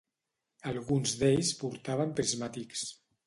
Alguns 0.69 1.13
d'ells 1.19 1.51
portaven 1.61 2.17
prismàtics. 2.21 2.89